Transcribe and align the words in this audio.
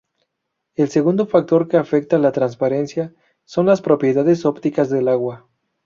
El 0.73 0.89
segundo 0.89 1.27
factor 1.27 1.67
que 1.67 1.77
afecta 1.77 2.17
la 2.17 2.31
transparencia 2.31 3.13
son 3.45 3.67
las 3.67 3.83
propiedades 3.83 4.45
ópticas 4.47 4.89
del 4.89 5.07
agua. 5.07 5.47